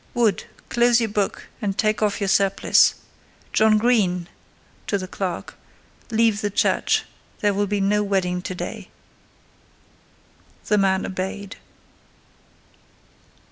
[0.15, 2.95] Wood, close your book and take off your surplice;
[3.53, 4.27] John Green
[4.87, 5.53] (to the clerk),
[6.09, 7.03] leave the church:
[7.41, 8.89] there will be no wedding to day."
[10.65, 11.57] The man obeyed.